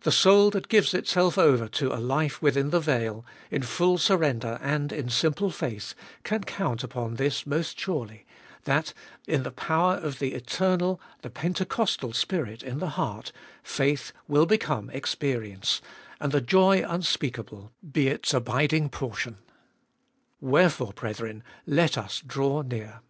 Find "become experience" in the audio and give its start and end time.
14.44-15.80